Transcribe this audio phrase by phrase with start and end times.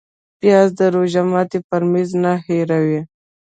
[0.39, 3.01] پیاز د روژه ماتي پر میز نه هېروې